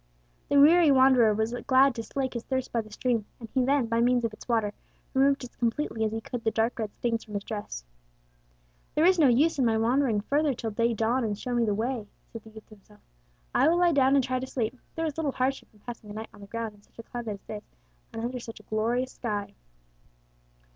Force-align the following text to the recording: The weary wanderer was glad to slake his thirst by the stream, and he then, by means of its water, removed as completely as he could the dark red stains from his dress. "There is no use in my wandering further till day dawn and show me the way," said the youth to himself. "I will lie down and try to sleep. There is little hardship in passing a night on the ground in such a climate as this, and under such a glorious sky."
The 0.49 0.59
weary 0.59 0.89
wanderer 0.89 1.31
was 1.35 1.53
glad 1.67 1.93
to 1.93 2.01
slake 2.01 2.33
his 2.33 2.41
thirst 2.45 2.71
by 2.71 2.81
the 2.81 2.89
stream, 2.89 3.27
and 3.39 3.47
he 3.53 3.63
then, 3.63 3.85
by 3.85 4.01
means 4.01 4.25
of 4.25 4.33
its 4.33 4.47
water, 4.49 4.73
removed 5.13 5.43
as 5.43 5.55
completely 5.55 6.03
as 6.03 6.11
he 6.11 6.19
could 6.21 6.43
the 6.43 6.49
dark 6.49 6.79
red 6.79 6.91
stains 6.95 7.23
from 7.23 7.35
his 7.35 7.43
dress. 7.43 7.85
"There 8.95 9.05
is 9.05 9.19
no 9.19 9.27
use 9.27 9.59
in 9.59 9.65
my 9.65 9.77
wandering 9.77 10.21
further 10.21 10.55
till 10.55 10.71
day 10.71 10.95
dawn 10.95 11.23
and 11.23 11.37
show 11.37 11.53
me 11.53 11.65
the 11.65 11.75
way," 11.75 12.07
said 12.33 12.41
the 12.43 12.49
youth 12.49 12.65
to 12.69 12.75
himself. 12.77 13.01
"I 13.53 13.67
will 13.67 13.77
lie 13.77 13.91
down 13.93 14.15
and 14.15 14.23
try 14.23 14.39
to 14.39 14.47
sleep. 14.47 14.75
There 14.95 15.05
is 15.05 15.17
little 15.19 15.33
hardship 15.33 15.69
in 15.71 15.81
passing 15.81 16.09
a 16.09 16.13
night 16.13 16.29
on 16.33 16.41
the 16.41 16.47
ground 16.47 16.73
in 16.73 16.81
such 16.81 16.97
a 16.97 17.03
climate 17.03 17.35
as 17.35 17.43
this, 17.43 17.63
and 18.11 18.23
under 18.23 18.39
such 18.39 18.59
a 18.59 18.63
glorious 18.63 19.11
sky." 19.11 19.53